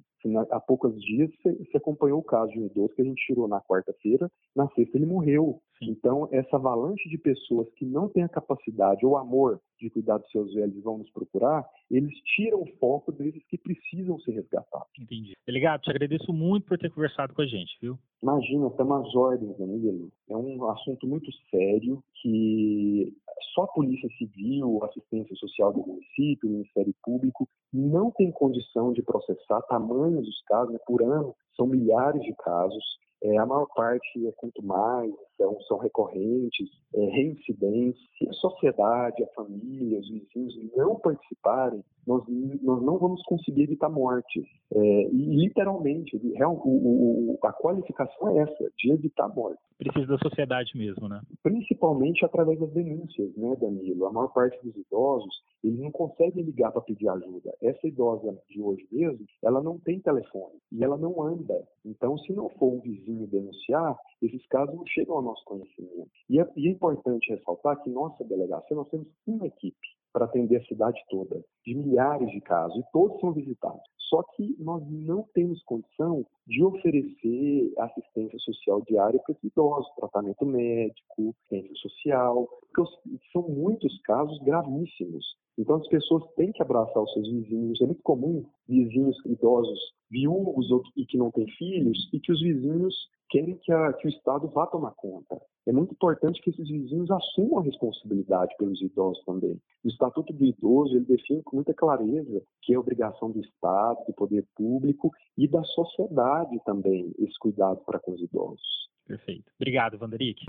Há 0.51 0.61
poucos 0.61 1.01
dias 1.03 1.31
você 1.43 1.77
acompanhou 1.77 2.21
o 2.21 2.25
caso 2.25 2.53
de 2.53 2.61
um 2.61 2.67
idoso 2.67 2.95
que 2.95 3.03
a 3.03 3.05
gente 3.05 3.25
tirou 3.25 3.49
na 3.49 3.61
quarta-feira, 3.61 4.31
na 4.55 4.69
sexta 4.69 4.99
ele 4.99 5.07
morreu. 5.07 5.61
Então, 5.81 6.29
essa 6.31 6.57
avalanche 6.57 7.09
de 7.09 7.17
pessoas 7.17 7.69
que 7.75 7.85
não 7.85 8.09
têm 8.09 8.23
a 8.23 8.29
capacidade 8.29 9.05
ou 9.07 9.17
amor 9.17 9.61
de 9.79 9.89
cuidar 9.89 10.19
dos 10.19 10.31
seus 10.31 10.53
velhos 10.53 10.77
e 10.77 10.81
vão 10.81 10.99
nos 10.99 11.11
procurar, 11.11 11.65
eles 11.91 12.15
tiram 12.37 12.61
o 12.61 12.67
foco 12.79 13.11
desses 13.11 13.43
que 13.47 13.57
precisam 13.57 14.19
ser 14.21 14.33
resgatados. 14.33 14.89
Entendi. 14.99 15.33
Delegado, 15.47 15.81
te 15.81 15.91
agradeço 15.91 16.33
muito 16.33 16.67
por 16.67 16.79
ter 16.79 16.91
conversado 16.91 17.33
com 17.33 17.41
a 17.41 17.47
gente, 17.47 17.79
viu? 17.81 17.99
Imagina, 18.23 18.67
estamos 18.67 19.09
às 19.09 19.15
ordens, 19.15 19.57
Danilo. 19.57 20.13
É 20.29 20.37
um 20.37 20.69
assunto 20.69 21.07
muito 21.07 21.31
sério 21.51 22.03
que 22.21 23.15
só 23.55 23.63
a 23.63 23.69
Polícia 23.69 24.09
Civil, 24.19 24.85
Assistência 24.85 25.35
Social 25.37 25.73
do 25.73 25.87
município, 25.87 26.49
o 26.49 26.53
Ministério 26.53 26.95
Público 27.03 27.49
não 27.73 28.11
tem 28.11 28.31
condição 28.31 28.93
de 28.93 29.03
processar 29.03 29.63
tamanhos 29.63 30.29
os 30.29 30.43
casos, 30.43 30.73
né? 30.73 30.79
por 30.87 31.03
ano 31.03 31.35
são 31.57 31.67
milhares 31.67 32.23
de 32.23 32.35
casos. 32.37 32.85
É, 33.23 33.37
a 33.37 33.45
maior 33.45 33.67
parte 33.75 34.27
é 34.27 34.33
quanto 34.33 34.63
mais, 34.65 35.13
são, 35.37 35.61
são 35.63 35.79
recorrentes, 35.79 36.69
é. 36.95 37.97
Se 38.19 38.29
a 38.29 38.33
sociedade, 38.33 39.23
a 39.23 39.29
família, 39.35 40.01
os 40.01 40.09
vizinhos 40.09 40.77
não 40.77 40.97
participarem, 40.97 41.85
nós, 42.07 42.25
nós 42.63 42.83
não 42.83 42.99
vamos 42.99 43.23
conseguir 43.25 43.63
evitar 43.63 43.89
mortes. 43.89 44.45
É, 44.73 45.03
e 45.03 45.37
literalmente, 45.37 46.17
real, 46.35 46.61
o, 46.65 47.33
o, 47.33 47.39
a 47.43 47.53
qualificação 47.53 48.29
é 48.31 48.43
essa, 48.43 48.71
de 48.79 48.93
evitar 48.93 49.29
mortes. 49.29 49.63
Precisa 49.79 50.07
da 50.07 50.19
sociedade 50.19 50.77
mesmo, 50.77 51.09
né? 51.09 51.21
Principalmente 51.43 52.25
através 52.25 52.59
das 52.59 52.71
denúncias, 52.73 53.35
né, 53.37 53.57
Danilo? 53.57 54.07
A 54.07 54.13
maior 54.13 54.29
parte 54.29 54.59
dos 54.63 54.77
idosos, 54.77 55.35
eles 55.65 55.79
não 55.79 55.91
conseguem 55.91 56.45
ligar 56.45 56.71
para 56.71 56.83
pedir 56.83 57.09
ajuda. 57.09 57.55
Essa 57.63 57.87
idosa 57.87 58.37
de 58.49 58.61
hoje 58.61 58.87
mesmo, 58.93 59.25
ela 59.43 59.63
não 59.63 59.79
tem 59.79 60.01
telefone 60.01 60.59
e 60.73 60.85
ela 60.85 60.99
não 60.99 61.23
anda. 61.23 61.67
Então, 61.85 62.19
se 62.19 62.33
não 62.33 62.51
for 62.51 62.75
um 62.75 62.81
vizinho 62.81 63.27
denunciar, 63.27 63.97
esses 64.21 64.47
casos 64.49 64.75
não 64.75 64.87
chegam 64.87 65.17
ao 65.17 65.23
nosso 65.23 65.45
conhecimento. 65.45 66.11
E 66.29 66.41
é, 66.41 66.47
e 66.57 66.69
é 66.69 66.71
importante 66.71 67.31
ressaltar 67.31 67.83
que 67.83 67.91
nossa 67.91 68.23
delegacia, 68.25 68.77
nós 68.77 68.89
temos 68.89 69.07
uma 69.27 69.47
equipe 69.47 70.00
para 70.13 70.25
atender 70.25 70.57
a 70.57 70.65
cidade 70.65 71.01
toda, 71.09 71.43
de 71.65 71.75
milhares 71.75 72.31
de 72.31 72.41
casos, 72.41 72.77
e 72.77 72.85
todos 72.93 73.21
são 73.21 73.33
visitados. 73.33 73.83
Só 74.11 74.25
que 74.35 74.57
nós 74.59 74.83
não 74.91 75.25
temos 75.35 75.63
condição 75.63 76.27
de 76.47 76.65
oferecer 76.65 77.73
assistência 77.79 78.39
social 78.41 78.83
diária 78.83 79.21
para 79.25 79.33
os 79.33 79.45
idosos, 79.45 79.95
tratamento 79.95 80.45
médico, 80.45 81.35
assistência 81.49 81.75
social, 81.77 82.49
porque 82.73 82.91
são 83.33 83.43
muitos 83.43 84.01
casos 84.03 84.37
gravíssimos. 84.43 85.25
Então 85.57 85.77
as 85.77 85.87
pessoas 85.87 86.25
têm 86.35 86.51
que 86.51 86.61
abraçar 86.61 87.03
os 87.03 87.13
seus 87.13 87.31
vizinhos. 87.31 87.81
É 87.81 87.87
muito 87.87 88.03
comum 88.03 88.45
vizinhos 88.69 89.17
idosos 89.27 89.79
viúvos 90.11 90.67
e 90.97 91.07
que 91.07 91.17
não 91.17 91.31
têm 91.31 91.47
filhos 91.57 92.11
e 92.13 92.19
que 92.19 92.33
os 92.33 92.41
vizinhos 92.43 92.95
querem 93.29 93.57
que, 93.59 93.73
a, 93.73 93.93
que 93.93 94.09
o 94.09 94.11
Estado 94.11 94.49
vá 94.49 94.67
tomar 94.67 94.93
conta. 94.97 95.41
É 95.67 95.73
muito 95.73 95.93
importante 95.93 96.41
que 96.43 96.51
esses 96.51 96.69
vizinhos 96.69 97.11
assumam 97.11 97.59
a 97.59 97.63
responsabilidade 97.63 98.55
pelos 98.59 98.81
idosos 98.81 99.23
também. 99.25 99.61
O 99.85 99.89
Estatuto 99.89 100.33
do 100.33 100.45
Idoso 100.45 100.97
ele 100.97 101.05
define 101.05 101.43
com 101.43 101.57
muita 101.57 101.75
clareza 101.75 102.43
que 102.63 102.73
é 102.73 102.79
obrigação 102.79 103.31
do 103.31 103.41
Estado, 103.41 103.99
do 104.07 104.15
poder 104.15 104.47
público 104.57 105.11
e 105.37 105.47
da 105.47 105.63
sociedade 105.65 106.59
também 106.65 107.13
esse 107.19 107.39
cuidado 107.39 107.81
para 107.85 107.99
com 107.99 108.13
os 108.13 108.23
idosos. 108.23 108.81
Perfeito. 109.07 109.51
Obrigado, 109.61 109.99
Vanderick. 109.99 110.47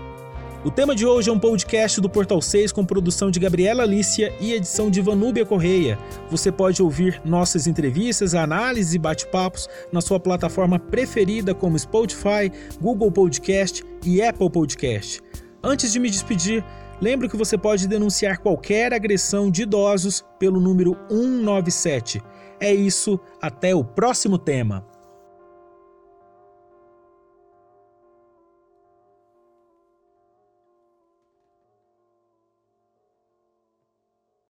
O 0.64 0.70
tema 0.70 0.94
de 0.94 1.04
hoje 1.04 1.28
é 1.28 1.32
um 1.32 1.38
podcast 1.38 2.00
do 2.00 2.08
Portal 2.08 2.40
6 2.40 2.70
com 2.70 2.86
produção 2.86 3.28
de 3.28 3.40
Gabriela 3.40 3.82
Alícia 3.82 4.32
e 4.40 4.52
edição 4.52 4.88
de 4.88 5.00
Vanúbia 5.00 5.44
Correia. 5.44 5.98
Você 6.30 6.52
pode 6.52 6.80
ouvir 6.80 7.20
nossas 7.24 7.66
entrevistas, 7.66 8.36
análises 8.36 8.94
e 8.94 8.98
bate-papos 9.00 9.68
na 9.92 10.00
sua 10.00 10.20
plataforma 10.20 10.78
preferida 10.78 11.52
como 11.52 11.76
Spotify, 11.76 12.52
Google 12.80 13.10
Podcast 13.10 13.82
e 14.04 14.22
Apple 14.22 14.50
Podcast. 14.50 15.20
Antes 15.62 15.92
de 15.92 16.00
me 16.00 16.10
despedir, 16.10 16.64
lembre 17.00 17.28
que 17.28 17.36
você 17.36 17.56
pode 17.56 17.86
denunciar 17.86 18.38
qualquer 18.38 18.92
agressão 18.92 19.50
de 19.50 19.62
idosos 19.62 20.24
pelo 20.38 20.60
número 20.60 20.96
197. 21.08 22.22
É 22.60 22.72
isso, 22.72 23.18
até 23.40 23.74
o 23.74 23.84
próximo 23.84 24.38
tema. 24.38 24.86